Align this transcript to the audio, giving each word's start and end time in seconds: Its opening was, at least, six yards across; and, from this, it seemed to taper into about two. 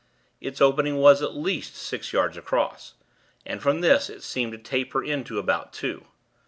Its 0.39 0.59
opening 0.59 0.97
was, 0.97 1.21
at 1.21 1.35
least, 1.35 1.75
six 1.75 2.11
yards 2.11 2.35
across; 2.35 2.95
and, 3.45 3.61
from 3.61 3.81
this, 3.81 4.09
it 4.09 4.23
seemed 4.23 4.51
to 4.51 4.57
taper 4.57 5.03
into 5.03 5.37
about 5.37 5.71
two. 5.71 6.07